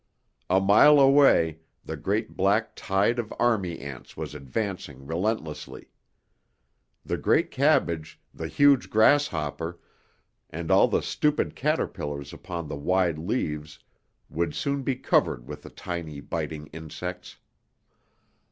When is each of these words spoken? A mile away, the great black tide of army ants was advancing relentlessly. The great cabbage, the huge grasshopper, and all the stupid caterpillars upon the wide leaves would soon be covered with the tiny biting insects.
A 0.49 0.59
mile 0.59 0.99
away, 0.99 1.59
the 1.85 1.95
great 1.95 2.35
black 2.35 2.75
tide 2.75 3.19
of 3.19 3.31
army 3.37 3.77
ants 3.77 4.17
was 4.17 4.33
advancing 4.33 5.05
relentlessly. 5.05 5.89
The 7.05 7.17
great 7.17 7.51
cabbage, 7.51 8.19
the 8.33 8.47
huge 8.47 8.89
grasshopper, 8.89 9.77
and 10.49 10.71
all 10.71 10.87
the 10.87 11.03
stupid 11.03 11.55
caterpillars 11.55 12.33
upon 12.33 12.67
the 12.67 12.77
wide 12.77 13.19
leaves 13.19 13.77
would 14.27 14.55
soon 14.55 14.81
be 14.81 14.95
covered 14.95 15.47
with 15.47 15.61
the 15.61 15.69
tiny 15.69 16.19
biting 16.19 16.65
insects. 16.73 17.37